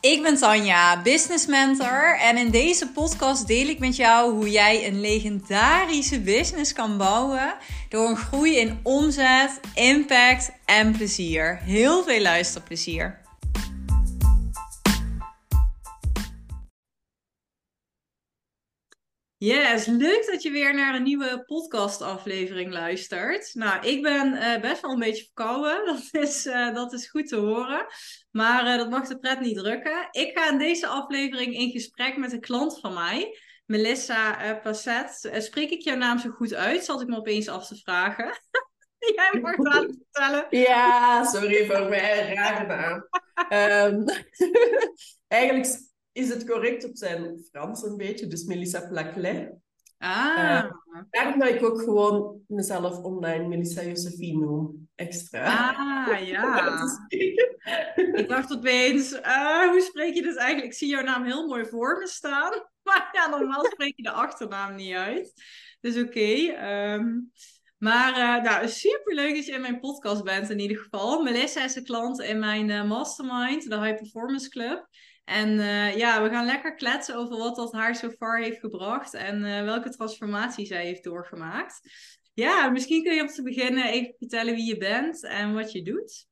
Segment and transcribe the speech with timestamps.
[0.00, 4.86] Ik ben Tanja, business mentor en in deze podcast deel ik met jou hoe jij
[4.86, 7.54] een legendarische business kan bouwen
[7.88, 11.58] door een groei in omzet, impact en plezier.
[11.62, 13.19] Heel veel luisterplezier.
[19.42, 23.54] Yes, leuk dat je weer naar een nieuwe podcastaflevering luistert.
[23.54, 25.84] Nou, ik ben uh, best wel een beetje verkouden.
[26.12, 27.86] Dat is, uh, dat is goed te horen.
[28.30, 30.08] Maar uh, dat mag de pret niet drukken.
[30.10, 33.38] Ik ga in deze aflevering in gesprek met een klant van mij.
[33.66, 35.30] Melissa Passet.
[35.38, 36.84] spreek ik jouw naam zo goed uit?
[36.84, 38.40] Zat ik me opeens af te vragen.
[39.14, 40.46] Jij mag het vertellen.
[40.50, 43.08] Ja, sorry voor mijn rare naam.
[43.94, 44.04] um,
[45.28, 49.52] eigenlijk is het correct op zijn Frans een beetje, dus Melissa Placlet.
[49.98, 50.64] Ah.
[50.64, 50.70] Uh,
[51.10, 54.88] daarom dat ik ook gewoon mezelf online Melissa Josephine noem.
[54.94, 55.74] Extra.
[55.74, 56.98] Ah, ja.
[58.12, 60.72] ik dacht opeens, uh, hoe spreek je dit eigenlijk?
[60.72, 62.52] Ik zie jouw naam heel mooi voor me staan.
[62.82, 65.32] Maar ja, normaal spreek je de achternaam niet uit.
[65.80, 66.06] Dus oké.
[66.06, 66.48] Okay.
[66.48, 67.18] Um, ehm,
[67.76, 71.22] maar uh, nou, super leuk dat je in mijn podcast bent in ieder geval.
[71.22, 74.88] Melissa is een klant in mijn uh, mastermind, de High Performance Club.
[75.24, 79.14] En uh, ja, we gaan lekker kletsen over wat dat haar zo far heeft gebracht
[79.14, 81.80] en uh, welke transformatie zij heeft doorgemaakt.
[82.34, 85.82] Ja, misschien kun je om te beginnen even vertellen wie je bent en wat je
[85.82, 86.26] doet.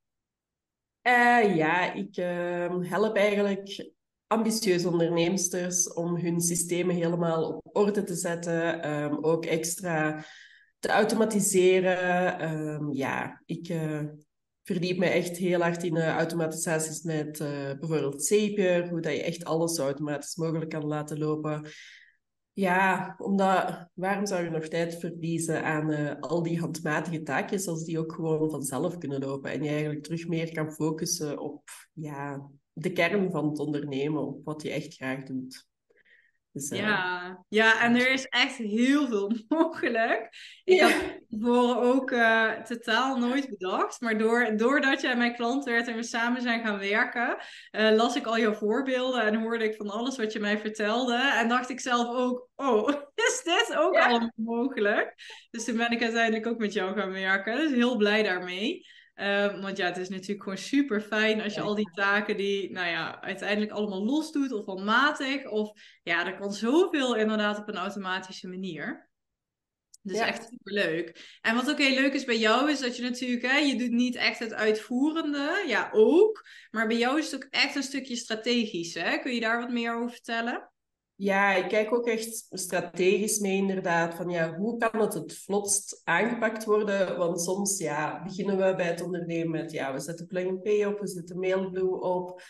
[1.03, 3.91] Uh, ja, ik ehm, help eigenlijk
[4.27, 8.91] ambitieuze onderneemsters om hun systemen helemaal op orde te zetten.
[8.91, 10.25] Um, ook extra
[10.79, 12.43] te automatiseren.
[12.53, 13.73] Um, ja, ik
[14.69, 17.47] verdiep me echt heel hard in uh, automatisaties met uh,
[17.79, 21.65] bijvoorbeeld Zapier, hoe dat je echt alles zo automatisch mogelijk kan laten lopen.
[22.53, 27.83] Ja, omdat waarom zou je nog tijd verliezen aan uh, al die handmatige taakjes als
[27.83, 32.49] die ook gewoon vanzelf kunnen lopen en je eigenlijk terug meer kan focussen op ja,
[32.73, 35.68] de kern van het ondernemen, op wat je echt graag doet.
[36.51, 37.43] Dus, ja.
[37.49, 40.29] ja, en er is echt heel veel mogelijk.
[40.63, 40.89] Ik ja.
[40.89, 44.01] had tevoren ook uh, totaal nooit bedacht.
[44.01, 47.37] Maar door, doordat jij mijn klant werd en we samen zijn gaan werken,
[47.71, 51.17] uh, las ik al jouw voorbeelden en hoorde ik van alles wat je mij vertelde.
[51.17, 52.89] En dacht ik zelf ook, oh,
[53.27, 54.07] is dit ook ja.
[54.07, 55.13] allemaal mogelijk?
[55.51, 57.57] Dus toen ben ik uiteindelijk ook met jou gaan werken.
[57.57, 58.85] Dus heel blij daarmee.
[59.21, 62.71] Um, want ja, het is natuurlijk gewoon super fijn als je al die taken die,
[62.71, 65.49] nou ja, uiteindelijk allemaal los doet of handmatig.
[65.49, 65.71] Of
[66.03, 69.09] ja, er kan zoveel inderdaad op een automatische manier.
[70.01, 70.27] Dus ja.
[70.27, 71.37] echt super leuk.
[71.41, 73.91] En wat ook heel leuk is bij jou, is dat je natuurlijk, hè, je doet
[73.91, 76.45] niet echt het uitvoerende, ja ook.
[76.71, 78.93] Maar bij jou is het ook echt een stukje strategisch.
[78.93, 79.17] Hè?
[79.17, 80.71] Kun je daar wat meer over vertellen?
[81.19, 84.15] Ja, ik kijk ook echt strategisch mee inderdaad.
[84.15, 87.17] Van ja, hoe kan het het vlotst aangepakt worden?
[87.17, 90.99] Want soms ja, beginnen we bij het ondernemen met ja, we zetten Plug Pay op,
[90.99, 92.41] we zetten Mailblue op.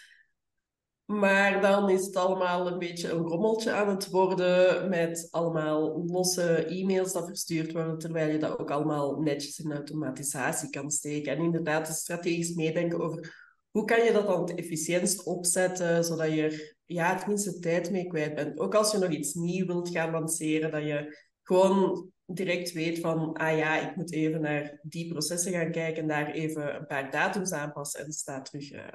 [1.06, 6.66] Maar dan is het allemaal een beetje een rommeltje aan het worden met allemaal losse
[6.66, 11.38] e-mails dat verstuurd worden, terwijl je dat ook allemaal netjes in automatisatie kan steken.
[11.38, 16.41] En inderdaad, strategisch meedenken over hoe kan je dat dan het efficiëntst opzetten, zodat je
[16.41, 18.59] er ja, tenminste tijd mee kwijt bent.
[18.59, 23.34] Ook als je nog iets nieuw wilt gaan lanceren, dat je gewoon direct weet van,
[23.34, 27.12] ah ja, ik moet even naar die processen gaan kijken en daar even een paar
[27.12, 28.88] datums aanpassen en het staat terug uh,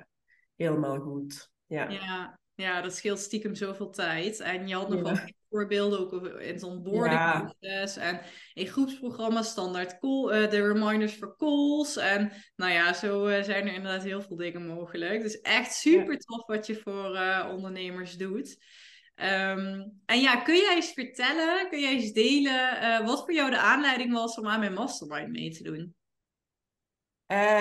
[0.56, 1.50] helemaal goed.
[1.66, 1.88] Ja.
[1.88, 2.38] ja.
[2.56, 4.40] Ja, dat scheelt stiekem zoveel tijd.
[4.40, 5.18] En je had nog wel
[5.54, 7.94] voorbeelden ook in zo'n onboardingproces.
[7.94, 8.00] Ja.
[8.00, 8.20] En
[8.54, 11.96] in groepsprogramma's standaard call, uh, de reminders voor calls.
[11.96, 15.22] En nou ja, zo uh, zijn er inderdaad heel veel dingen mogelijk.
[15.22, 18.56] Dus echt super tof wat je voor uh, ondernemers doet.
[19.16, 23.58] Um, en ja, kun jij eens vertellen, kun jij eens delen wat voor jou de
[23.58, 25.94] aanleiding was om aan mijn mastermind mee te doen?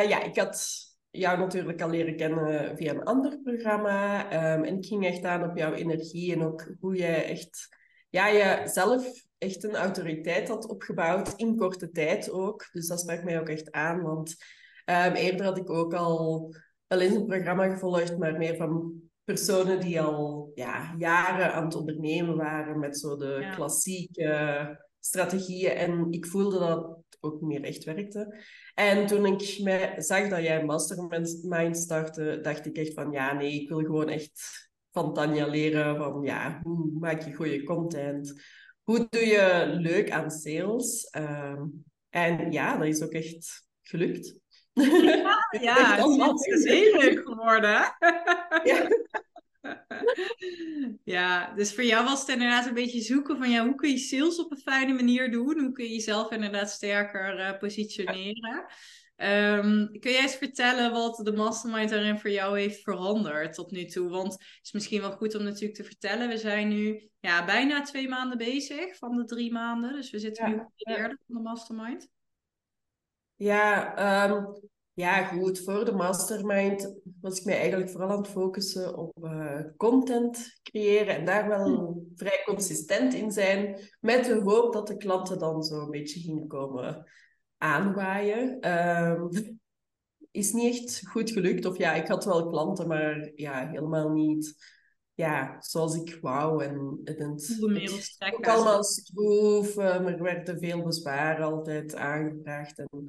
[0.07, 4.25] ja, ik had jou natuurlijk al leren kennen via een ander programma.
[4.55, 7.77] Um, en ik ging echt aan op jouw energie en ook hoe jij echt,
[8.13, 12.69] ja, je zelf echt een autoriteit had opgebouwd in korte tijd ook.
[12.72, 14.35] Dus dat sprak mij ook echt aan, want
[14.85, 16.53] um, eerder had ik ook al
[16.88, 18.94] wel eens een programma gevolgd, maar meer van
[19.24, 23.56] personen die al ja, jaren aan het ondernemen waren met zo de ja.
[23.56, 25.71] klassieke strategieën.
[25.71, 28.44] En ik voelde dat ook meer echt werkte.
[28.74, 33.33] En toen ik mij zag dat jij een mastermind startte, dacht ik echt van ja,
[33.33, 38.42] nee, ik wil gewoon echt van Tanja leren van ja, hoe maak je goede content?
[38.84, 41.10] Hoe doe je leuk aan sales?
[41.18, 44.36] Um, en ja, dat is ook echt gelukt.
[44.74, 47.95] Ja, ja het is heel leuk geworden.
[48.63, 48.88] Ja.
[51.16, 53.98] ja, dus voor jou was het inderdaad een beetje zoeken van ja, hoe kun je
[53.98, 55.60] sales op een fijne manier doen?
[55.60, 58.66] Hoe kun je jezelf inderdaad sterker uh, positioneren?
[59.15, 63.86] Ehm, kun jij eens vertellen wat de mastermind daarin voor jou heeft veranderd tot nu
[63.86, 64.10] toe?
[64.10, 66.30] Want het is misschien wel goed om natuurlijk te vertellen.
[66.30, 69.94] We zijn nu ja, bijna twee maanden bezig van de drie maanden.
[69.94, 72.07] Dus we zitten nu op de derde van de mastermind.
[73.36, 74.45] Ja, ehm,
[74.94, 75.59] ja, goed.
[75.59, 81.16] Voor de mastermind was ik mij eigenlijk vooral aan het focussen op uh, content creëren
[81.16, 82.16] en daar wel hm.
[82.16, 86.48] vrij consistent in zijn, met de hoop dat de klanten dan zo een beetje gingen
[86.48, 87.12] komen
[87.63, 88.71] aanwaaien.
[88.71, 89.30] Um,
[90.31, 91.65] is niet echt goed gelukt.
[91.65, 94.56] Of ja, ik had wel klanten, maar ja, helemaal niet
[95.13, 96.63] ja, zoals ik wou.
[96.63, 97.48] En, en het,
[98.18, 102.77] het ook allemaal stroef, maar er werden veel bezwaren altijd aangevraagd.
[102.77, 103.07] En,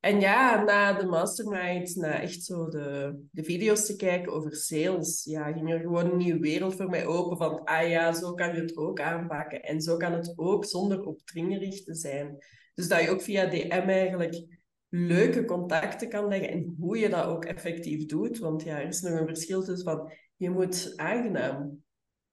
[0.00, 5.24] en ja, na de mastermind, na echt zo de, de video's te kijken over sales,
[5.24, 8.54] ja, ging er gewoon een nieuwe wereld voor mij open van, ah ja, zo kan
[8.54, 9.62] je het ook aanpakken.
[9.62, 12.38] En zo kan het ook zonder opdringerig te zijn.
[12.76, 14.58] Dus dat je ook via DM eigenlijk
[14.88, 18.38] leuke contacten kan leggen en hoe je dat ook effectief doet.
[18.38, 21.84] Want ja, er is nog een verschil tussen van, je moet aangenaam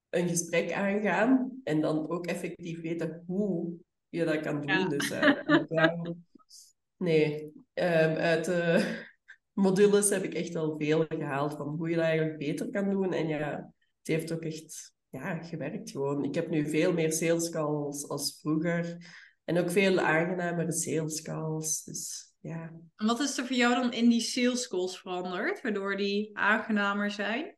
[0.09, 3.73] een gesprek aangaan en dan ook effectief weten hoe
[4.09, 4.89] je dat kan doen.
[4.89, 6.01] Dus uh,
[6.97, 7.43] nee,
[7.73, 9.01] um, uit de
[9.63, 13.13] modules heb ik echt wel veel gehaald van hoe je dat eigenlijk beter kan doen.
[13.13, 16.23] En ja, het heeft ook echt ja, gewerkt gewoon.
[16.23, 18.97] Ik heb nu veel meer sales calls als vroeger.
[19.43, 21.83] En ook veel aangenamere sales calls.
[21.83, 22.71] Dus ja.
[22.95, 27.11] En wat is er voor jou dan in die sales calls veranderd, waardoor die aangenamer
[27.11, 27.57] zijn?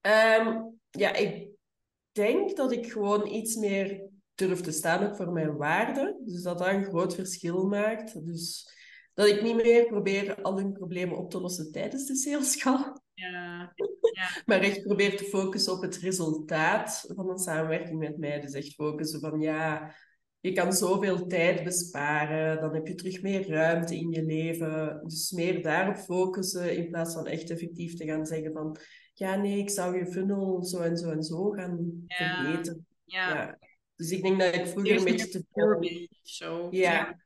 [0.00, 1.48] Ehm, ja, ik
[2.12, 6.20] denk dat ik gewoon iets meer durf te staan ook voor mijn waarden.
[6.24, 8.26] Dus dat dat een groot verschil maakt.
[8.26, 8.72] Dus
[9.14, 12.92] dat ik niet meer probeer al hun problemen op te lossen tijdens de sales call.
[13.14, 13.72] Ja.
[14.18, 14.42] ja.
[14.46, 18.40] maar echt probeer te focussen op het resultaat van een samenwerking met mij.
[18.40, 19.94] Dus echt focussen van ja,
[20.44, 25.00] je kan zoveel tijd besparen, dan heb je terug meer ruimte in je leven.
[25.04, 28.76] Dus meer daarop focussen in plaats van echt effectief te gaan zeggen van
[29.14, 32.42] ja, nee, ik zou je funnel zo en zo en zo gaan ja.
[32.42, 32.86] verbeteren.
[33.04, 33.58] Ja.
[33.96, 36.08] Dus ik denk dat ik vroeger een beetje te veel...
[36.22, 36.68] Zo.
[36.70, 37.18] Ja.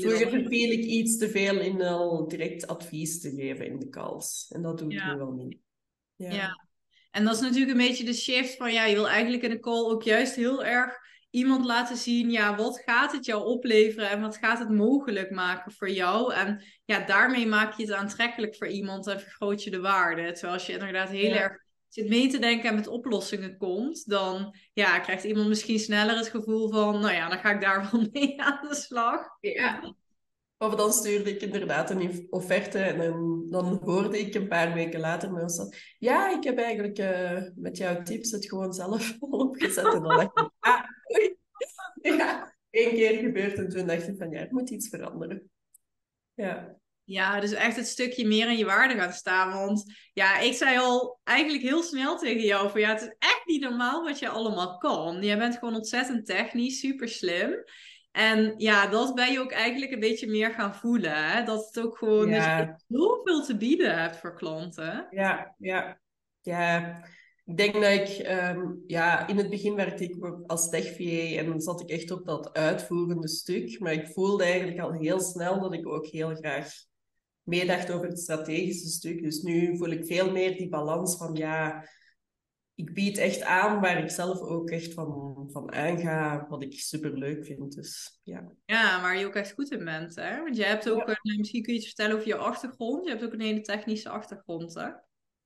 [0.00, 4.46] Vroeger verviel ik iets te veel in al direct advies te geven in de calls.
[4.48, 5.58] En dat doe ik nu wel niet.
[6.16, 6.30] Ja.
[6.30, 6.68] ja.
[7.10, 9.60] En dat is natuurlijk een beetje de shift van, ja, je wil eigenlijk in de
[9.60, 11.02] call ook juist heel erg
[11.34, 15.72] iemand laten zien, ja, wat gaat het jou opleveren en wat gaat het mogelijk maken
[15.72, 16.34] voor jou?
[16.34, 20.32] En ja, daarmee maak je het aantrekkelijk voor iemand en vergroot je de waarde.
[20.32, 24.56] Terwijl als je inderdaad heel erg zit mee te denken en met oplossingen komt, dan
[24.72, 28.06] ja, krijgt iemand misschien sneller het gevoel van, nou ja, dan ga ik daar wel
[28.12, 29.20] mee aan de slag.
[29.40, 29.94] Ja.
[30.58, 35.00] Of dan stuurde ik inderdaad een offerte en dan, dan hoorde ik een paar weken
[35.00, 39.84] later met ons ja, ik heb eigenlijk uh, met jouw tips het gewoon zelf opgezet.
[39.84, 40.93] En dan dacht ik, ah.
[42.18, 45.50] Ja, één keer gebeurd en toen dacht ik van, ja, er moet iets veranderen.
[46.34, 46.76] Ja.
[47.04, 49.52] Ja, dus echt het stukje meer in je waarde gaan staan.
[49.52, 53.42] Want ja, ik zei al eigenlijk heel snel tegen jou van ja, het is echt
[53.44, 55.22] niet normaal wat je allemaal kan.
[55.22, 57.64] Jij bent gewoon ontzettend technisch, super slim.
[58.10, 61.30] En ja, dat ben je ook eigenlijk een beetje meer gaan voelen.
[61.30, 61.42] Hè?
[61.42, 62.80] Dat het ook gewoon ja.
[62.88, 65.06] zoveel te bieden hebt voor klanten.
[65.10, 66.00] Ja, ja.
[66.40, 67.00] Ja,
[67.44, 68.08] ik denk dat ik...
[68.08, 72.26] Ehm, ja, in het begin werkte ik als tech en dan zat ik echt op
[72.26, 73.80] dat uitvoerende stuk.
[73.80, 76.72] Maar ik voelde eigenlijk al heel snel dat ik ook heel graag
[77.42, 79.22] meedacht over het strategische stuk.
[79.22, 81.84] Dus nu voel ik veel meer die balans van ja
[82.74, 87.18] ik bied echt aan waar ik zelf ook echt van, van aanga, wat ik super
[87.18, 87.74] leuk vind.
[87.74, 88.52] Dus, ja.
[88.64, 90.14] ja, waar je ook echt goed in bent.
[90.14, 90.42] Hè?
[90.42, 91.38] Want je hebt ook, ja.
[91.38, 93.04] misschien kun je iets vertellen over je achtergrond.
[93.04, 94.74] Je hebt ook een hele technische achtergrond.
[94.74, 94.88] Hè?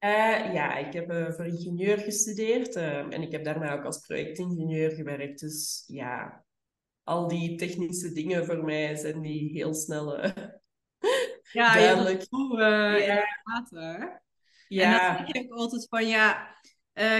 [0.01, 3.99] Uh, ja, ik heb uh, voor ingenieur gestudeerd uh, en ik heb daarna ook als
[3.99, 5.41] projectingenieur gewerkt.
[5.41, 6.45] Dus ja,
[7.03, 10.17] al die technische dingen voor mij zijn die heel snel
[11.53, 12.27] ja, duidelijk.
[12.57, 13.25] Ja, ja.
[14.69, 15.09] Ja.
[15.09, 16.57] En dan denk ik altijd van ja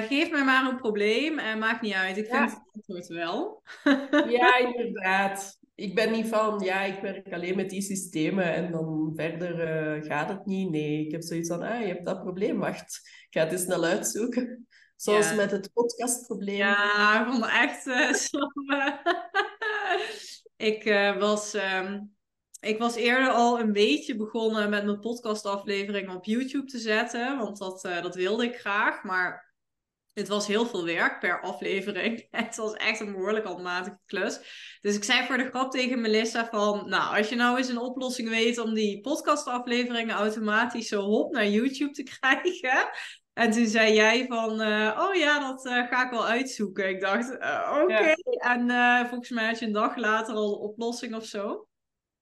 [0.09, 2.17] geef mij maar een probleem en maakt niet uit.
[2.17, 3.63] Ik vind het antwoord wel.
[4.39, 5.58] ja, inderdaad.
[5.79, 10.05] Ik ben niet van, ja, ik werk alleen met die systemen en dan verder uh,
[10.05, 10.71] gaat het niet.
[10.71, 13.01] Nee, ik heb zoiets van, ah, je hebt dat probleem, wacht.
[13.05, 14.67] Ik ga het eens snel uitzoeken.
[14.97, 16.57] Zoals met het podcastprobleem.
[16.57, 18.39] Ja, ik vond het echt uh, zo...
[20.73, 20.85] ik
[21.19, 21.55] was...
[21.55, 22.17] Um,
[22.61, 27.39] ik was eerder al een beetje begonnen met mijn podcastafleveringen op YouTube te zetten.
[27.39, 29.03] Want dat, dat wilde ik graag.
[29.03, 29.48] Maar
[30.19, 32.27] het was heel veel werk per aflevering.
[32.31, 34.41] Het was echt een behoorlijk handmatige klus.
[34.81, 36.89] Dus ik zei voor de grap tegen Melissa van...
[36.89, 41.47] Nou, als je nou eens een oplossing weet om die podcastafleveringen automatisch zo hop naar
[41.47, 42.91] YouTube te krijgen...
[43.33, 46.89] En toen zei jij van, uh, oh ja, dat uh, ga ik wel uitzoeken.
[46.89, 48.15] Ik dacht, uh, oké.
[48.39, 48.69] En
[49.09, 51.69] volgens mij had je een dag later al de oplossing of zo.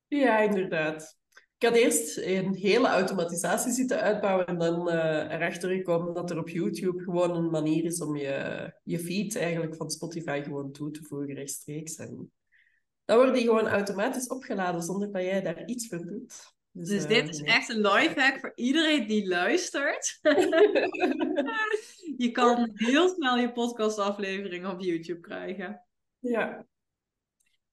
[0.06, 1.16] Ja, inderdaad.
[1.58, 6.38] Ik had eerst een hele automatisatie zitten uitbouwen en dan uh, erachter gekomen dat er
[6.38, 10.90] op YouTube gewoon een manier is om je, je feed eigenlijk van Spotify gewoon toe
[10.90, 11.96] te voegen rechtstreeks.
[11.96, 12.32] En
[13.04, 16.54] dan wordt die gewoon automatisch opgeladen zonder dat jij daar iets voor doet.
[16.70, 20.18] Dus, dus dit is echt een lifehack voor iedereen die luistert.
[22.24, 25.84] je kan heel snel je podcastaflevering op YouTube krijgen.
[26.18, 26.66] Ja.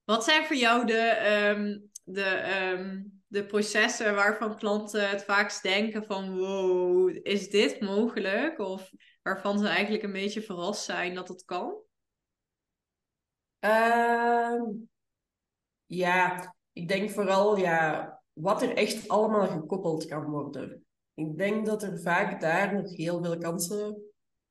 [0.03, 6.05] Wat zijn voor jou de, um, de, um, de processen waarvan klanten het vaakst denken
[6.05, 8.59] van wow, is dit mogelijk?
[8.59, 11.75] Of waarvan ze eigenlijk een beetje verrast zijn dat het kan?
[13.65, 14.61] Uh,
[15.85, 20.85] ja, ik denk vooral ja, wat er echt allemaal gekoppeld kan worden.
[21.13, 24.01] Ik denk dat er vaak daar nog heel veel kansen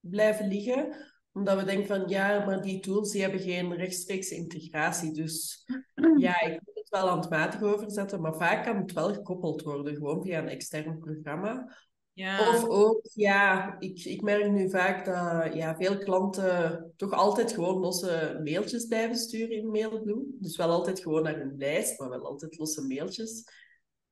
[0.00, 5.12] blijven liggen omdat we denken van ja, maar die tools die hebben geen rechtstreekse integratie.
[5.12, 5.64] Dus
[6.16, 6.60] ja, ik
[6.92, 11.76] wel handmatig overzetten, maar vaak kan het wel gekoppeld worden, gewoon via een extern programma.
[12.12, 12.49] Ja.
[12.49, 17.80] Of ook, ja, ik, ik merk nu vaak dat ja, veel klanten toch altijd gewoon
[17.80, 20.25] losse mailtjes blijven sturen in Mailblue.
[20.38, 23.44] Dus wel altijd gewoon naar een lijst, maar wel altijd losse mailtjes.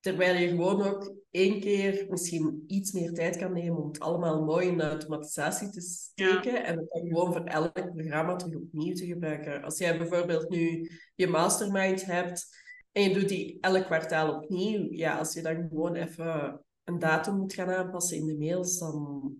[0.00, 4.44] Terwijl je gewoon ook één keer misschien iets meer tijd kan nemen om het allemaal
[4.44, 6.64] mooi in de automatisatie te steken.
[6.64, 9.62] En het dan gewoon voor elk programma terug opnieuw te gebruiken.
[9.62, 12.48] Als jij bijvoorbeeld nu je mastermind hebt
[12.92, 14.92] en je doet die elk kwartaal opnieuw.
[14.92, 19.34] Ja, als je dan gewoon even een datum moet gaan aanpassen in de mails, dan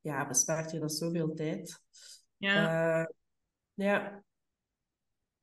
[0.00, 1.82] ja, bespaart je dat zoveel tijd.
[2.36, 3.00] Ja.
[3.00, 3.06] Uh,
[3.74, 4.24] ja,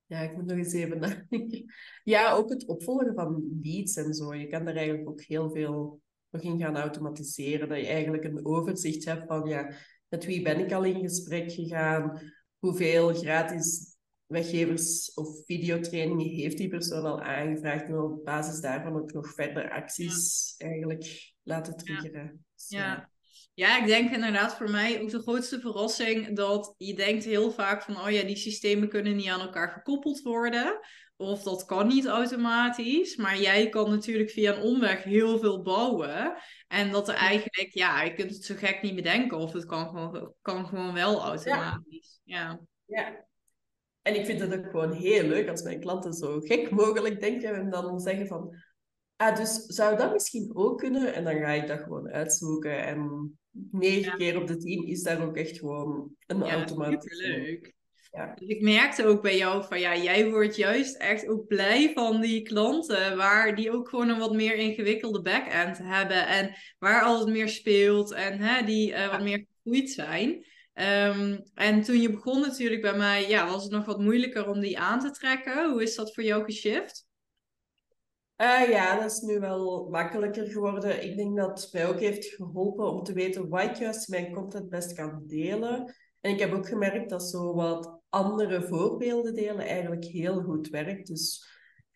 [0.06, 1.74] ja, ik moet nog eens even nadenken.
[2.04, 4.34] Ja, ook het opvolgen van leads en zo.
[4.34, 7.70] Je kan daar eigenlijk ook heel veel nog in gaan automatiseren.
[7.70, 9.74] Dat je eigenlijk een overzicht hebt van, ja,
[10.08, 12.20] met wie ben ik al in gesprek gegaan?
[12.58, 13.95] Hoeveel gratis
[14.25, 17.88] weggevers of videotrainingen heeft die persoon al aangevraagd?
[17.88, 22.46] En op basis daarvan ook nog verder acties eigenlijk laten triggeren.
[22.55, 23.10] Dus, ja.
[23.53, 27.82] Ja, ik denk inderdaad voor mij ook de grootste verrassing dat je denkt heel vaak
[27.82, 30.79] van, oh ja, die systemen kunnen niet aan elkaar gekoppeld worden.
[31.17, 33.15] Of dat kan niet automatisch.
[33.15, 36.38] Maar jij kan natuurlijk via een omweg heel veel bouwen.
[36.67, 39.38] En dat er eigenlijk, ja, je kunt het zo gek niet bedenken.
[39.38, 42.20] Of het kan gewoon, kan gewoon wel automatisch.
[42.24, 42.60] Ja.
[42.86, 43.25] ja.
[44.06, 47.56] En ik vind het ook gewoon heel leuk als mijn klanten zo gek mogelijk denken
[47.56, 48.56] en dan zeggen van,
[49.16, 51.14] ah, dus zou dat misschien ook kunnen?
[51.14, 52.86] En dan ga ik dat gewoon uitzoeken.
[52.86, 53.32] En
[53.72, 57.20] negen keer op de tien is daar ook echt gewoon een ja, automatisch.
[57.20, 57.74] leuk.
[58.12, 58.34] Ja.
[58.36, 62.22] Dus ik merkte ook bij jou van ja, jij wordt juist echt ook blij van
[62.22, 67.26] die klanten waar die ook gewoon een wat meer ingewikkelde back-end hebben en waar alles
[67.26, 70.46] meer speelt en hè, die uh, wat meer gegroeid zijn.
[70.79, 74.60] Um, en toen je begon natuurlijk bij mij, ja, was het nog wat moeilijker om
[74.60, 75.72] die aan te trekken.
[75.72, 77.08] Hoe is dat voor jou geshift?
[78.38, 81.03] Uh, ja, dat is nu wel makkelijker geworden.
[81.03, 84.34] Ik denk dat het mij ook heeft geholpen om te weten wat ik juist mijn
[84.34, 85.96] content best kan delen.
[86.22, 91.08] En ik heb ook gemerkt dat zo wat andere voorbeelden delen eigenlijk heel goed werkt.
[91.08, 91.48] Dus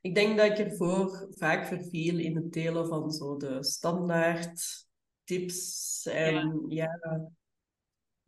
[0.02, 4.88] ik denk dat ik ervoor vaak verviel in het delen van zo de standaard
[5.24, 6.06] tips.
[6.06, 7.32] En ja, ja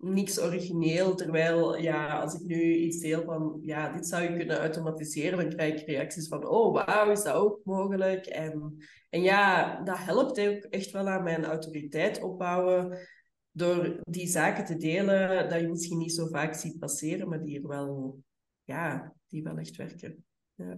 [0.02, 1.16] niks origineel.
[1.16, 5.50] Terwijl, ja, als ik nu iets deel van, ja, dit zou je kunnen automatiseren, dan
[5.50, 8.26] krijg ik reacties van, oh, wauw, is dat ook mogelijk?
[8.26, 8.78] En,
[9.10, 12.98] en ja, dat helpt ook echt wel aan mijn autoriteit opbouwen.
[13.52, 17.62] Door die zaken te delen, dat je misschien niet zo vaak ziet passeren, maar die
[17.62, 18.20] er wel,
[18.64, 20.26] ja, die wel echt werken.
[20.56, 20.78] Ja.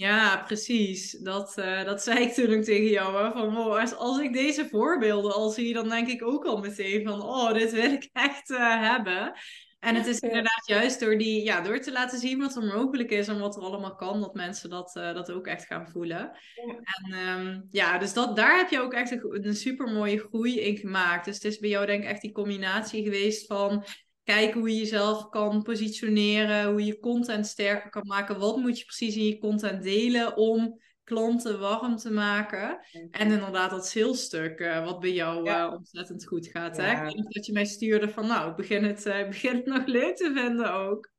[0.00, 1.10] Ja, precies.
[1.10, 3.24] Dat, uh, dat zei ik toen ook tegen jou.
[3.24, 3.30] Hè?
[3.32, 7.22] Van, als, als ik deze voorbeelden al zie, dan denk ik ook al meteen van...
[7.22, 9.32] Oh, dit wil ik echt uh, hebben.
[9.78, 13.10] En het is inderdaad juist door, die, ja, door te laten zien wat er mogelijk
[13.10, 16.30] is en wat er allemaal kan, dat mensen dat, uh, dat ook echt gaan voelen.
[16.54, 16.74] Ja.
[16.84, 20.60] En um, ja, dus dat, daar heb je ook echt een, een super mooie groei
[20.60, 21.24] in gemaakt.
[21.24, 23.84] Dus het is bij jou denk ik echt die combinatie geweest van
[24.34, 28.38] kijken hoe je jezelf kan positioneren, hoe je content sterker kan maken.
[28.38, 32.80] Wat moet je precies in je content delen om klanten warm te maken.
[33.10, 36.76] En inderdaad dat salesstuk, uh, wat bij jou uh, ontzettend goed gaat.
[36.76, 37.06] Hè?
[37.06, 39.86] Ik denk dat je mij stuurde van, nou, ik begin het, uh, begin het nog
[39.86, 41.10] leuk te vinden ook.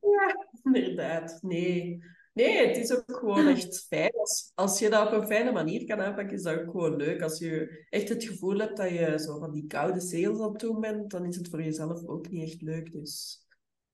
[0.00, 1.38] Ja, inderdaad.
[1.42, 2.02] Nee.
[2.40, 4.12] Nee, het is ook gewoon echt fijn.
[4.12, 7.22] Als, als je dat op een fijne manier kan aanpakken, is dat ook gewoon leuk.
[7.22, 10.60] Als je echt het gevoel hebt dat je zo van die koude sales aan het
[10.60, 12.92] doen bent, dan is het voor jezelf ook niet echt leuk.
[12.92, 13.44] Dus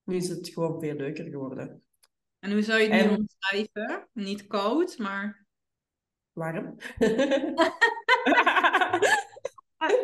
[0.03, 1.83] nu is het gewoon veel leuker geworden.
[2.39, 4.07] En hoe zou je het nu omschrijven?
[4.13, 5.45] Niet koud, maar...
[6.31, 6.75] Warm.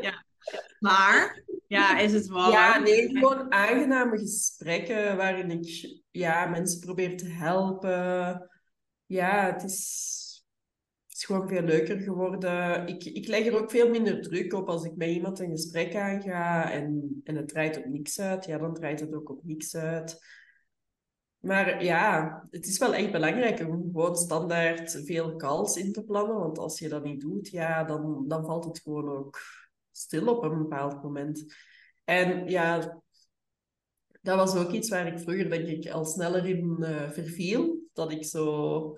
[0.01, 0.25] ja.
[0.79, 2.51] Maar, ja, is het warm?
[2.51, 8.49] Ja, nee, gewoon aangename gesprekken waarin ik ja, mensen probeer te helpen.
[9.05, 10.45] Ja, het is,
[11.09, 12.87] is gewoon veel leuker geworden.
[12.87, 15.95] Ik, ik leg er ook veel minder druk op als ik met iemand een gesprek
[15.95, 18.45] aanga en, en het draait op niks uit.
[18.45, 20.21] Ja, dan draait het ook op niks uit.
[21.39, 26.35] Maar ja, het is wel echt belangrijk om gewoon standaard veel calls in te plannen.
[26.35, 29.39] Want als je dat niet doet, ja, dan, dan valt het gewoon ook
[29.93, 31.55] stil op een bepaald moment.
[32.03, 33.01] En ja,
[34.21, 37.81] dat was ook iets waar ik vroeger denk ik al sneller in uh, verviel.
[37.93, 38.97] Dat ik zo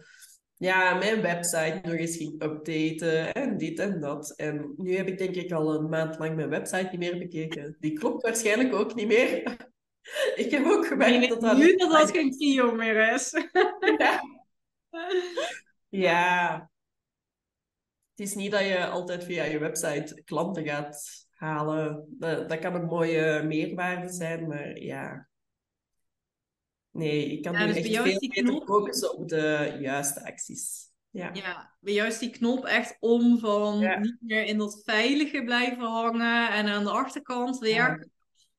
[0.58, 4.34] ja, mijn website nog eens ging updaten en dit en dat.
[4.36, 7.76] En nu heb ik denk ik al een maand lang mijn website niet meer bekeken.
[7.80, 9.58] Die klopt waarschijnlijk ook niet meer.
[10.44, 11.58] ik heb ook gemerkt dat dat...
[11.58, 13.32] Nu dat dat geen trio meer is.
[14.00, 14.22] ja.
[15.90, 16.70] ja.
[18.16, 22.06] Het is niet dat je altijd via je website klanten gaat halen.
[22.10, 25.30] Dat, dat kan een mooie meerwaarde zijn, maar ja,
[26.96, 28.66] Nee, ik kan ja, dus echt veel beter knop...
[28.66, 30.94] focussen op de juiste acties.
[31.10, 31.30] Ja.
[31.34, 35.84] ja, bij jou is die knop echt om van niet meer in dat veilige blijven
[35.84, 38.12] hangen en aan de achterkant werken.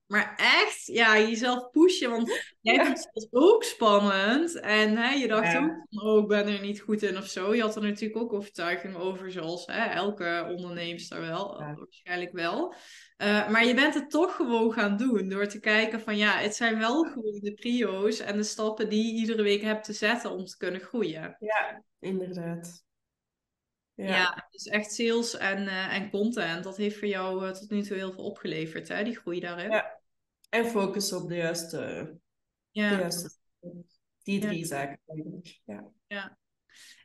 [0.07, 2.11] Maar echt, ja, jezelf pushen.
[2.11, 4.61] Want jij vindt het ook spannend.
[4.61, 7.55] En hè, je dacht ook van, oh, ik ben er niet goed in of zo.
[7.55, 12.75] Je had er natuurlijk ook overtuiging over, zoals hè, elke onderneemster wel, waarschijnlijk wel.
[13.23, 15.29] Uh, maar je bent het toch gewoon gaan doen.
[15.29, 19.07] Door te kijken van, ja, het zijn wel gewoon de prio's en de stappen die
[19.07, 21.37] je iedere week hebt te zetten om te kunnen groeien.
[21.39, 22.85] Ja, inderdaad.
[23.95, 26.65] Ja, ja dus echt sales en, uh, en content.
[26.65, 29.05] Dat heeft voor jou uh, tot nu toe heel veel opgeleverd, hè?
[29.05, 29.71] die groei daarin.
[29.71, 29.96] Ja,
[30.57, 32.13] en focus op de juiste,
[32.71, 32.91] ja.
[32.91, 33.31] de juiste
[34.23, 35.61] die drie zaken eigenlijk.
[35.65, 35.85] Ja.
[36.07, 36.39] ja.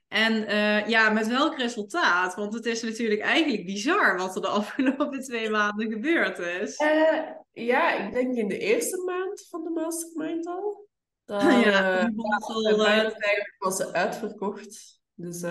[0.07, 2.35] En uh, ja, met welk resultaat?
[2.35, 6.79] Want het is natuurlijk eigenlijk bizar wat er de afgelopen twee maanden gebeurd is.
[6.79, 10.87] Uh, ja, ik denk in de eerste maand van de mastermind al.
[11.25, 15.01] Dan, ja, uh, eigenlijk was ze uitverkocht.
[15.13, 15.43] Dus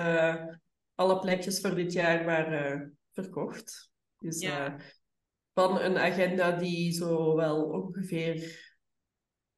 [0.95, 3.91] alle plekjes voor dit jaar waren verkocht.
[4.19, 4.77] Dus ja
[5.53, 8.69] van een agenda die zo wel ongeveer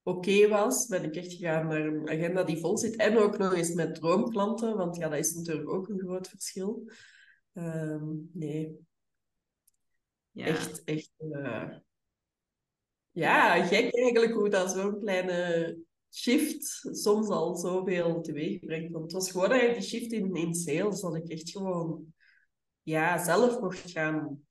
[0.03, 2.97] oké was, ben ik echt gegaan naar een agenda die vol zit.
[2.97, 6.91] En ook nog eens met droomklanten, want ja, dat is natuurlijk ook een groot verschil.
[7.53, 8.79] Ehm, nee.
[10.31, 10.47] Ja.
[10.47, 11.13] Echt, echt...
[11.19, 11.69] Uh...
[13.11, 15.79] Ja, gek eigenlijk hoe dat zo'n kleine
[16.11, 18.93] shift soms al zoveel teweeg brengt.
[18.93, 22.15] Want het was gewoon eigenlijk die shift in, in sales, dat ik echt gewoon
[22.83, 24.47] ja, zelf mocht gaan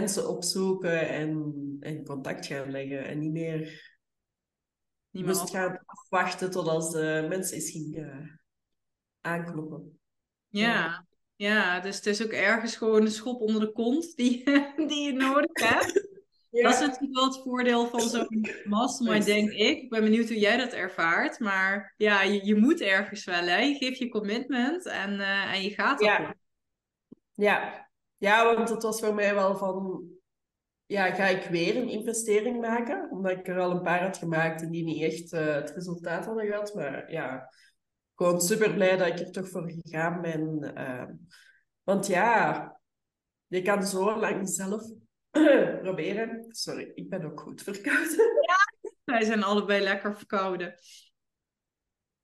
[0.00, 3.04] mensen opzoeken en, en contact gaan leggen.
[3.04, 3.92] En niet meer,
[5.10, 8.40] niet moest gaan afwachten totdat de mensen eens gingen
[9.20, 9.98] aankloppen.
[10.48, 11.80] Ja, ja.
[11.80, 14.44] dus het is ook ergens gewoon een schop onder de kont die,
[14.88, 16.12] die je nodig hebt.
[16.50, 19.82] Dat is natuurlijk wel het voordeel van zo'n mastermind, denk ik.
[19.82, 21.38] Ik ben benieuwd hoe jij dat ervaart.
[21.38, 23.58] Maar ja, je, je moet ergens wel, hè.
[23.58, 26.24] Je geeft je commitment en, uh, en je gaat ervoor.
[26.24, 26.34] Ja.
[27.34, 30.04] ja, ja, want het was voor mij wel van...
[30.86, 33.10] Ja, ga ik weer een investering maken?
[33.10, 36.24] Omdat ik er al een paar had gemaakt en die niet echt uh, het resultaat
[36.24, 36.74] hadden gehad.
[36.74, 37.50] Maar ja,
[38.14, 40.72] gewoon super blij dat ik er toch voor gegaan ben.
[40.78, 41.04] Uh,
[41.82, 42.80] want ja,
[43.46, 44.82] je kan zo lang zelf
[45.82, 46.46] proberen.
[46.50, 48.32] Sorry, ik ben ook goed verkouden.
[48.44, 50.66] Ja, wij zijn allebei lekker verkouden.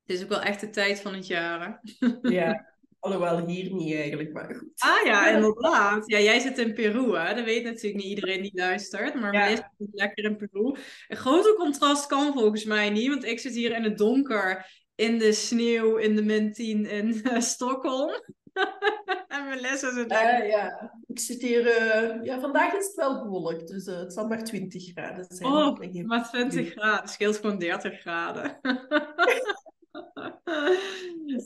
[0.02, 1.80] Het is ook wel echt de tijd van het jaar.
[2.22, 2.66] Ja,
[3.00, 4.72] Alhoewel hier niet eigenlijk, maar goed.
[4.76, 6.10] Ah ja, inderdaad.
[6.10, 7.34] Ja, jij zit in Peru, hè?
[7.34, 9.14] Dat weet natuurlijk niet iedereen die luistert.
[9.14, 9.38] Maar ja.
[9.38, 10.76] wij zitten lekker in Peru.
[11.08, 15.18] Een groter contrast kan volgens mij niet, want ik zit hier in het donker, in
[15.18, 18.10] de sneeuw, in de min 10 in uh, Stockholm.
[19.28, 21.66] en mijn lessen zit uh, Ja, ik zit hier...
[21.66, 25.52] Uh, ja, vandaag is het wel bewolkt, dus uh, het zal maar 20 graden zijn.
[25.52, 27.00] Oh, maar 20 graden.
[27.00, 28.58] Het scheelt gewoon 30 graden.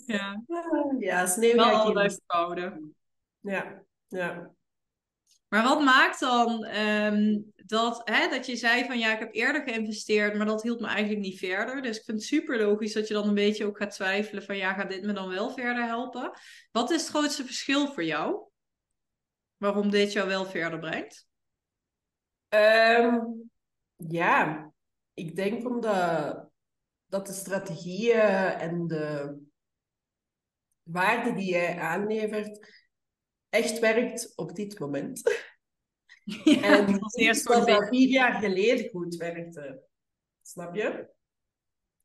[0.06, 0.42] ja.
[0.98, 2.94] Ja, sneeuw Wel allebei verkouden.
[3.40, 4.54] Ja, ja.
[5.48, 9.62] Maar wat maakt dan um, dat, hè, dat je zei van ja, ik heb eerder
[9.62, 11.82] geïnvesteerd, maar dat hield me eigenlijk niet verder.
[11.82, 14.56] Dus ik vind het super logisch dat je dan een beetje ook gaat twijfelen van
[14.56, 16.38] ja, gaat dit me dan wel verder helpen?
[16.72, 18.48] Wat is het grootste verschil voor jou?
[19.56, 21.26] Waarom dit jou wel verder brengt?
[22.48, 23.50] Um,
[23.96, 24.70] ja,
[25.14, 26.48] ik denk omdat
[27.14, 28.20] dat de strategieën
[28.58, 29.36] en de
[30.82, 32.82] waarde die jij aanlevert
[33.48, 35.22] echt werkt op dit moment.
[36.44, 39.82] Ja, en dat was eerst dat dat vier jaar geleden goed werkte.
[40.42, 41.08] Snap je?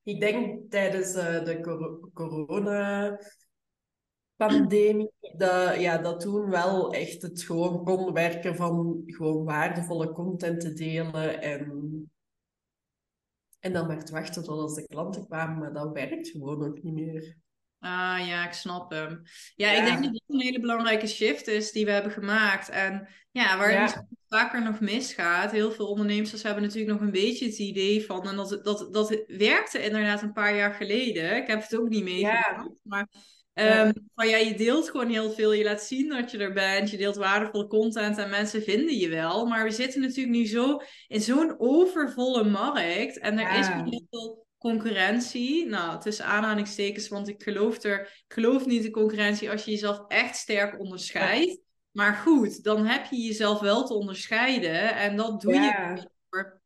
[0.04, 7.84] Ik denk tijdens uh, de cor corona-pandemie, dat, ja, dat toen wel echt het gewoon
[7.84, 12.10] kon werken van gewoon waardevolle content te delen en
[13.60, 16.84] en dan maar te wachten tot als de klanten kwamen, maar dat werkt gewoon ook
[16.84, 17.38] niet meer.
[17.80, 19.22] Ah ja, ik snap hem.
[19.56, 22.69] Ja, ik denk dat dit een hele belangrijke shift is die we hebben gemaakt.
[22.69, 24.08] En ja, waar het ja.
[24.28, 25.52] vaker nog misgaat.
[25.52, 28.28] Heel veel ondernemers hebben natuurlijk nog een beetje het idee van.
[28.28, 31.36] En dat, dat, dat werkte inderdaad een paar jaar geleden.
[31.36, 32.69] Ik heb het ook niet meegemaakt.
[32.84, 33.08] Maar
[33.54, 35.54] um, van ja, je deelt gewoon heel veel.
[35.54, 36.92] Je laat zien dat je er bent.
[36.92, 39.46] Je deelt waardevolle content en mensen vinden je wel.
[39.46, 43.20] Maar we zitten natuurlijk nu zo in zo'n overvolle markt.
[43.20, 45.66] En er is heel veel concurrentie.
[45.66, 50.08] Nou, tussen aanhalingstekens, want ik geloof er, ik geloof niet in concurrentie als je jezelf
[50.08, 51.60] echt sterk onderscheidt.
[51.92, 54.96] Maar goed, dan heb je jezelf wel te onderscheiden.
[54.96, 56.62] En dat doe je door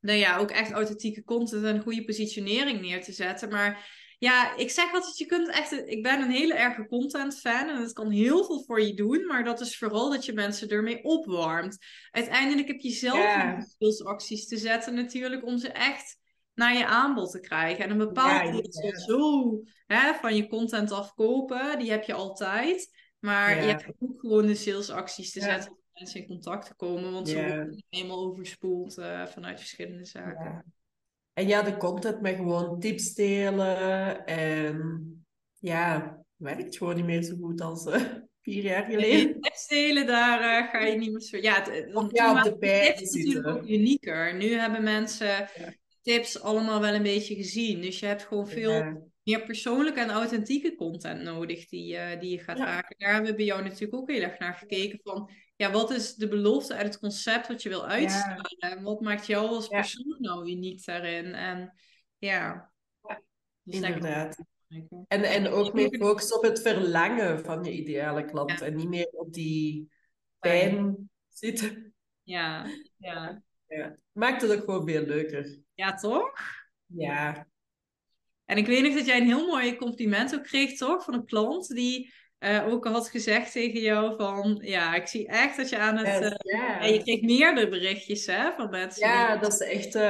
[0.00, 3.48] nou ja, ook echt authentieke content en goede positionering neer te zetten.
[3.48, 5.72] Maar ja, ik zeg altijd, je kunt echt...
[5.72, 9.26] Ik ben een hele erge content fan en het kan heel veel voor je doen.
[9.26, 11.78] Maar dat is vooral dat je mensen ermee opwarmt.
[12.10, 13.66] Uiteindelijk heb je zelf ja.
[14.04, 16.18] acties te zetten natuurlijk om ze echt
[16.54, 17.84] naar je aanbod te krijgen.
[17.84, 22.90] En een bepaald ja, zo hè, van je content afkopen, die heb je altijd.
[23.18, 27.12] Maar je hebt ook gewoon de salesacties te zetten om mensen in contact te komen.
[27.12, 30.74] Want ze worden helemaal overspoeld uh, vanuit verschillende zaken.
[31.40, 34.26] En ja, de content met gewoon tips delen.
[34.26, 35.04] En
[35.58, 38.02] ja, werkt gewoon niet meer zo goed als uh,
[38.42, 39.40] vier jaar geleden.
[39.40, 41.36] tips delen, daar uh, ga je niet meer zo...
[41.36, 42.66] Ja, het, want ja, op de
[43.00, 44.34] is natuurlijk ook unieker.
[44.34, 45.48] Nu hebben mensen
[46.02, 47.80] tips allemaal wel een beetje gezien.
[47.80, 52.38] Dus je hebt gewoon veel meer persoonlijke en authentieke content nodig die, uh, die je
[52.38, 52.96] gaat raken.
[52.98, 55.30] Daar hebben we bij jou natuurlijk ook heel erg naar gekeken van...
[55.60, 58.56] Ja, wat is de belofte en het concept wat je wil uitstralen?
[58.58, 61.34] En wat maakt jou als persoon nou uniek daarin?
[61.34, 61.72] En
[62.18, 62.72] ja...
[63.64, 64.44] Inderdaad.
[65.08, 68.60] En, en ook meer focus op het verlangen van je ideale klant.
[68.60, 69.90] En niet meer op die
[70.38, 71.94] pijn zitten.
[72.22, 73.42] Ja, ja.
[73.66, 73.96] ja.
[74.12, 75.58] Maakt het ook gewoon veel leuker.
[75.74, 76.32] Ja, toch?
[76.86, 77.48] Ja.
[78.44, 81.04] En ik weet nog dat jij een heel mooi compliment ook kreeg, toch?
[81.04, 84.58] Van een klant die uh, ook had gezegd tegen jou van...
[84.62, 86.36] Ja, ik zie echt dat je aan het...
[86.80, 88.52] En je kreeg meerdere berichtjes, hè?
[88.52, 89.08] Van mensen.
[89.08, 90.02] Ja, dat ze echt uh,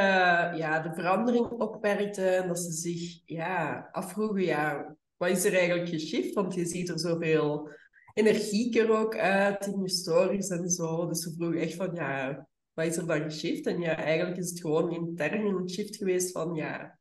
[0.59, 2.37] ja, de verandering opmerkten.
[2.37, 4.97] En dat ze zich ja, afvroegen, ja...
[5.17, 6.35] Wat is er eigenlijk geshift?
[6.35, 7.71] Want je ziet er zoveel
[8.15, 11.07] energieker ook uit in je stories en zo.
[11.07, 12.49] Dus ze vroegen echt van, ja
[12.81, 13.67] wat is er dan geshift?
[13.67, 16.99] En ja, eigenlijk is het gewoon intern een shift geweest van, ja,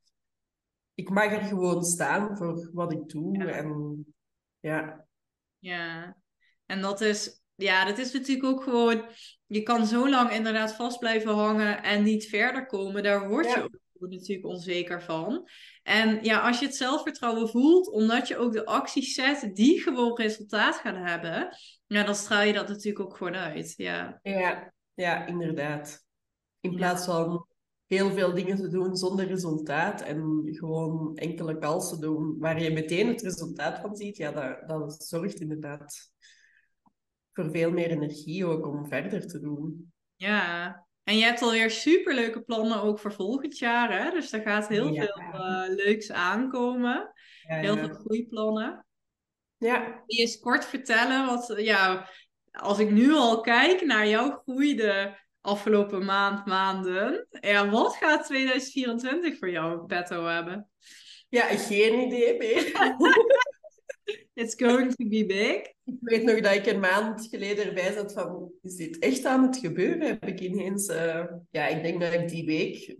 [0.94, 3.38] ik mag er gewoon staan voor wat ik doe.
[3.38, 3.46] Ja.
[3.46, 4.04] En
[4.60, 5.06] ja.
[5.60, 6.16] Ja,
[6.66, 9.04] en dat is, ja, dat is natuurlijk ook gewoon,
[9.46, 13.02] je kan zo lang inderdaad vast blijven hangen en niet verder komen.
[13.02, 15.48] Daar word je ook natuurlijk onzeker van.
[15.82, 20.16] En ja, als je het zelfvertrouwen voelt, omdat je ook de acties zet die gewoon
[20.16, 23.74] resultaat gaan hebben, ja, dan straal je dat natuurlijk ook gewoon uit.
[23.76, 26.04] Ja, ja ja, inderdaad.
[26.60, 27.46] In plaats van
[27.90, 33.08] heel veel dingen te doen zonder resultaat en gewoon enkele kansen doen waar je meteen
[33.08, 36.12] het resultaat van ziet, ja, dat, dat zorgt inderdaad
[37.32, 39.92] voor veel meer energie ook om verder te doen.
[40.14, 44.10] Ja, en je hebt alweer superleuke plannen ook voor volgend jaar, hè?
[44.10, 47.12] Dus er gaat heel veel uh, leuks aankomen.
[47.40, 48.86] heel veel groeiplannen.
[49.56, 50.02] Ja.
[50.06, 52.08] Je eens kort vertellen wat, ja,
[52.50, 58.24] als ik nu al kijk naar jouw groei de afgelopen maand, maanden, ja, wat gaat
[58.24, 60.68] 2024 voor jou petto hebben?
[61.28, 62.72] Ja, geen idee meer.
[64.34, 65.56] It's going to be big.
[65.84, 69.42] Ik weet nog dat ik een maand geleden erbij zat van, is dit echt aan
[69.42, 70.06] het gebeuren?
[70.06, 72.96] Heb ik ineens, uh, ja, ik denk dat ik die week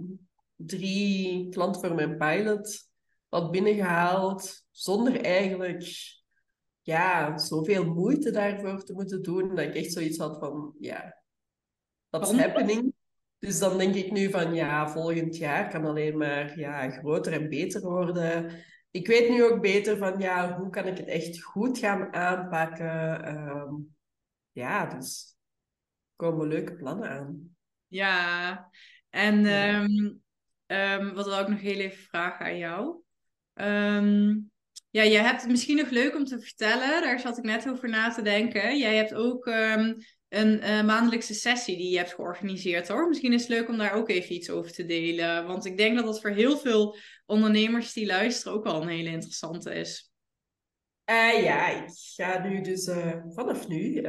[0.56, 2.88] drie klanten voor mijn pilot
[3.28, 5.84] had binnengehaald, zonder eigenlijk
[6.82, 11.19] ja, zoveel moeite daarvoor te moeten doen, dat ik echt zoiets had van, ja,
[12.10, 12.92] dat is happening.
[13.38, 17.48] Dus dan denk ik nu van, ja, volgend jaar kan alleen maar ja, groter en
[17.48, 18.64] beter worden.
[18.90, 23.28] Ik weet nu ook beter van, ja, hoe kan ik het echt goed gaan aanpakken?
[23.36, 23.96] Um,
[24.52, 25.36] ja, dus
[26.16, 27.56] komen leuke plannen aan.
[27.86, 28.70] Ja,
[29.08, 29.82] en ja.
[29.82, 30.22] Um,
[30.66, 33.02] um, wat wil ik nog heel even vragen aan jou?
[34.90, 37.02] Ja, jij hebt het misschien nog leuk om te vertellen.
[37.02, 38.78] Daar zat ik net over na te denken.
[38.78, 39.46] Jij hebt ook
[40.30, 43.08] een uh, maandelijkse sessie die je hebt georganiseerd hoor.
[43.08, 45.46] Misschien is het leuk om daar ook even iets over te delen.
[45.46, 49.10] Want ik denk dat dat voor heel veel ondernemers die luisteren ook wel een hele
[49.10, 50.12] interessante is.
[51.10, 54.02] Uh, ja, ik ga nu dus uh, vanaf nu,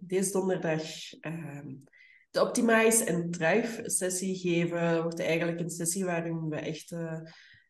[0.00, 0.82] deze donderdag,
[1.20, 1.74] ehm,
[2.30, 4.80] de Optimize en Thrive sessie geven.
[4.80, 6.92] Dat wordt eigenlijk een sessie waarin we echt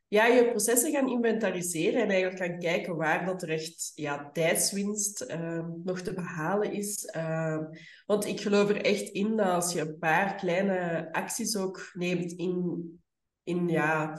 [0.08, 5.22] ja, je processen gaan inventariseren en eigenlijk gaan kijken waar dat er echt ja, tijdswinst
[5.30, 7.12] uh, nog te behalen is.
[7.16, 7.58] Uh,
[8.06, 12.32] want ik geloof er echt in dat als je een paar kleine acties ook neemt
[12.32, 13.00] in,
[13.42, 14.18] in ja,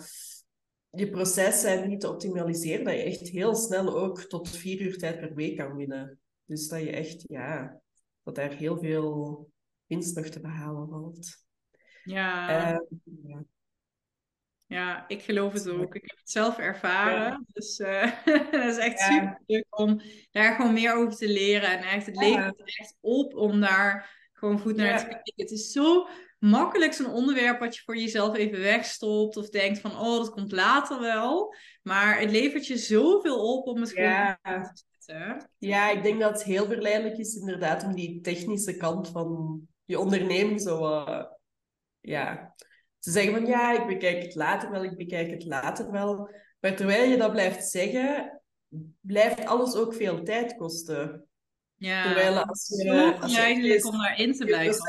[0.90, 4.98] je proces zijn niet te optimaliseren, dat je echt heel snel ook tot vier uur
[4.98, 6.20] tijd per week kan winnen.
[6.46, 7.82] Dus dat je echt, ja,
[8.24, 9.50] dat daar heel veel
[9.86, 11.46] winst nog te behalen valt.
[12.04, 12.74] Ja.
[12.74, 12.80] Uh,
[13.24, 13.44] ja.
[14.70, 15.96] Ja, ik geloof het ook.
[15.96, 17.46] Ik heb het zelf ervaren.
[17.54, 18.12] Dus uh,
[18.52, 20.02] dat is echt super leuk om
[20.32, 21.70] daar gewoon meer over te leren.
[21.70, 25.34] En echt, het levert echt op om daar gewoon goed naar te kijken.
[25.36, 26.08] Het is zo
[26.40, 29.38] makkelijk zo'n onderwerp wat je voor jezelf even wegstopt.
[29.38, 31.56] Of denkt van, oh, dat komt later wel.
[31.82, 35.50] Maar het levert je zoveel op om het gewoon te zetten.
[35.58, 40.00] Ja, ik denk dat het heel verleidelijk is inderdaad om die technische kant van je
[40.00, 40.84] onderneming zo...
[40.84, 41.24] Uh,
[42.00, 42.56] ja
[43.00, 46.30] ze zeggen van ja, ik bekijk het later wel, ik bekijk het later wel.
[46.60, 48.42] Maar terwijl je dat blijft zeggen,
[49.02, 51.24] blijft alles ook veel tijd kosten.
[51.76, 54.84] Ja, terwijl als je, als je eigenlijk om daarin te blijven.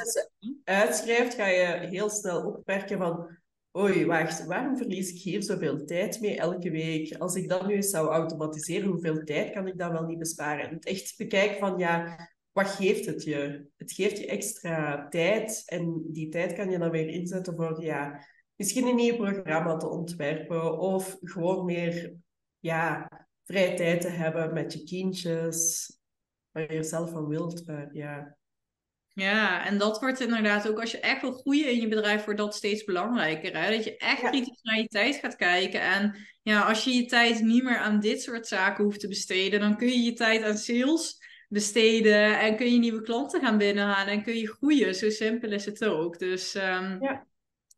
[0.65, 3.39] uitschrijft, ga je heel snel opmerken van
[3.79, 7.15] oei, wacht, waarom verlies ik hier zoveel tijd mee elke week?
[7.19, 10.69] Als ik dat nu eens zou automatiseren, hoeveel tijd kan ik dan wel niet besparen?
[10.69, 12.17] En het echt bekijken van ja,
[12.63, 13.67] wat geeft het je?
[13.77, 18.27] Het geeft je extra tijd en die tijd kan je dan weer inzetten voor ja,
[18.57, 22.15] misschien een nieuw programma te ontwerpen of gewoon meer
[22.59, 23.11] ja,
[23.45, 25.91] vrije tijd te hebben met je kindjes,
[26.51, 27.63] waar je zelf van wilt.
[27.93, 28.39] ja.
[29.13, 32.41] Ja, en dat wordt inderdaad ook als je echt wil groeien in je bedrijf, wordt
[32.41, 33.63] dat steeds belangrijker.
[33.63, 33.77] Hè?
[33.77, 35.81] Dat je echt kritisch naar je tijd gaat kijken.
[35.81, 39.61] En ja, als je je tijd niet meer aan dit soort zaken hoeft te besteden,
[39.61, 41.20] dan kun je je tijd aan sales
[41.51, 44.95] besteden en kun je nieuwe klanten gaan binnenhalen en kun je groeien.
[44.95, 46.19] Zo simpel is het ook.
[46.19, 47.27] Dus um, ja.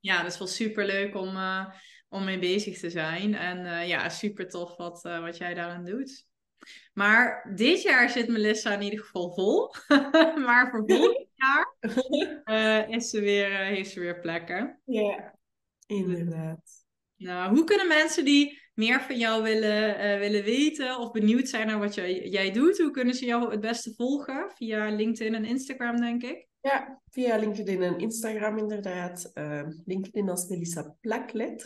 [0.01, 1.67] ja, dat is wel super leuk om, uh,
[2.09, 3.35] om mee bezig te zijn.
[3.35, 6.27] En uh, ja, super tof wat, uh, wat jij daaraan doet.
[6.93, 9.75] Maar dit jaar zit Melissa in ieder geval vol.
[10.47, 14.81] maar voor volgend jaar is ze weer, heeft ze weer plekken.
[14.85, 15.39] Ja,
[15.87, 16.85] inderdaad.
[17.17, 21.67] Nou, hoe kunnen mensen die meer van jou willen, uh, willen weten of benieuwd zijn
[21.67, 24.53] naar wat jij, jij doet, hoe kunnen ze jou het beste volgen?
[24.55, 26.47] Via LinkedIn en Instagram, denk ik.
[26.61, 29.31] Ja, via LinkedIn en Instagram inderdaad.
[29.35, 31.63] Uh, LinkedIn als Melissa Plaklet.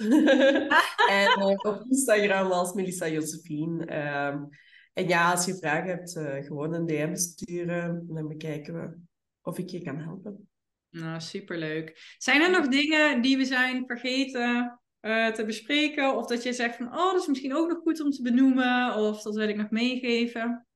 [1.08, 3.84] en uh, op Instagram als Melissa Josephine.
[3.84, 4.44] Ehm,
[4.92, 7.82] en ja, als je vragen hebt, gewoon een DM sturen.
[7.82, 8.98] En dan bekijken we
[9.42, 10.48] of ik je kan helpen.
[10.90, 12.14] Nou, superleuk.
[12.18, 16.16] Zijn er nog dingen die we zijn vergeten uh, te bespreken?
[16.16, 18.94] Of dat je zegt van, oh, dat is misschien ook nog goed om te benoemen.
[18.94, 20.66] Of dat wil ik nog meegeven.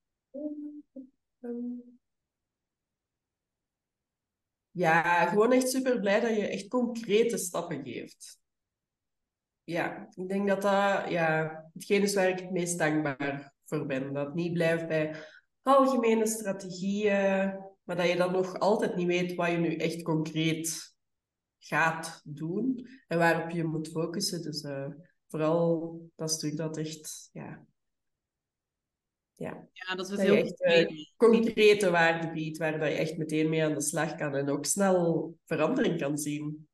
[4.70, 8.38] Ja, gewoon echt super blij dat je echt concrete stappen geeft.
[9.64, 14.12] Ja, ik denk dat dat ja, hetgeen is waar ik het meest dankbaar voor ben.
[14.12, 15.16] Dat niet blijft bij
[15.62, 20.94] algemene strategieën, maar dat je dan nog altijd niet weet wat je nu echt concreet
[21.60, 24.42] gaat doen en waarop je moet focussen.
[24.42, 24.88] Dus uh,
[25.28, 27.64] vooral dat stuk dat echt, ja.
[29.34, 33.48] Ja, ja dat, het heel echt uh, concrete waarde biedt, waar dat je echt meteen
[33.48, 36.68] mee aan de slag kan en ook snel verandering kan zien.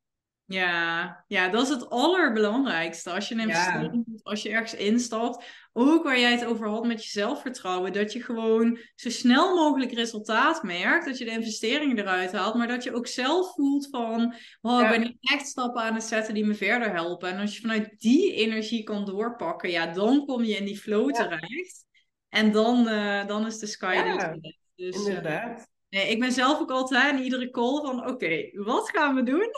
[0.48, 3.10] Ja, ja, dat is het allerbelangrijkste.
[3.10, 5.44] Als je een investering doet, als je ergens instapt.
[5.72, 7.92] Ook waar jij het over had met je zelfvertrouwen.
[7.92, 11.06] Dat je gewoon zo snel mogelijk resultaat merkt.
[11.06, 12.54] Dat je de investeringen eruit haalt.
[12.54, 14.34] Maar dat je ook zelf voelt van...
[14.60, 17.30] Wow, ik ben echt stappen aan het zetten die me verder helpen.
[17.30, 19.70] En als je vanuit die energie kan doorpakken.
[19.70, 21.84] Ja, dan kom je in die flow terecht.
[22.28, 24.36] En dan, uh, dan is de sky ja,
[24.74, 25.68] dus, uh, inderdaad.
[25.96, 29.50] Nee, ik ben zelf ook altijd in iedere call van oké, wat gaan we doen?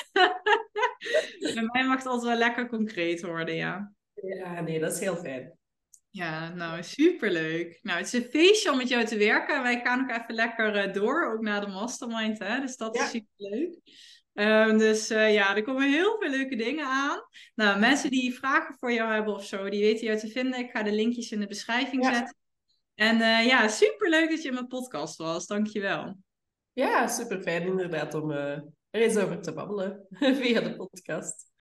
[1.54, 3.92] Bij mij mag het altijd wel lekker concreet worden, ja.
[4.14, 5.58] Ja, nee, dat is heel fijn.
[6.10, 7.78] Ja, nou, superleuk.
[7.82, 9.62] Nou, het is een feestje om met jou te werken.
[9.62, 12.60] Wij gaan nog even lekker uh, door, ook na de mastermind, hè.
[12.60, 13.78] Dus dat is superleuk.
[14.32, 17.20] Um, dus uh, ja, er komen heel veel leuke dingen aan.
[17.54, 20.60] Nou, mensen die vragen voor jou hebben of zo, die weten jou te vinden.
[20.60, 22.14] Ik ga de linkjes in de beschrijving ja.
[22.14, 22.36] zetten.
[22.94, 25.46] En uh, ja, superleuk dat je in mijn podcast was.
[25.46, 26.26] Dankjewel.
[26.78, 28.52] Ja, super fijn inderdaad om uh,
[28.90, 30.06] er eens over te babbelen
[30.40, 31.52] via de podcast.